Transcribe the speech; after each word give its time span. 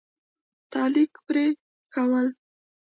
تعلق 0.71 1.13
پرې 1.25 1.45
كول 1.93 2.27